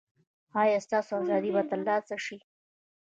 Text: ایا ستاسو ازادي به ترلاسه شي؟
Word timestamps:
ایا 0.61 0.77
ستاسو 0.85 1.11
ازادي 1.21 1.49
به 1.55 1.61
ترلاسه 1.71 2.15
شي؟ 2.25 2.37